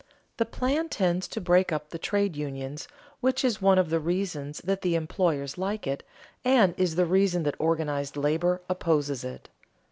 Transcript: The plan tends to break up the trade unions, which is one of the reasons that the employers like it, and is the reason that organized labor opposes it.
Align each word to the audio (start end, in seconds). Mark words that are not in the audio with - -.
The 0.37 0.47
plan 0.47 0.89
tends 0.89 1.27
to 1.27 1.39
break 1.39 1.71
up 1.71 1.89
the 1.91 1.99
trade 1.99 2.35
unions, 2.35 2.87
which 3.19 3.45
is 3.45 3.61
one 3.61 3.77
of 3.77 3.91
the 3.91 3.99
reasons 3.99 4.57
that 4.63 4.81
the 4.81 4.95
employers 4.95 5.59
like 5.59 5.85
it, 5.85 6.01
and 6.43 6.73
is 6.75 6.95
the 6.95 7.05
reason 7.05 7.43
that 7.43 7.53
organized 7.59 8.17
labor 8.17 8.61
opposes 8.67 9.23
it. 9.23 9.47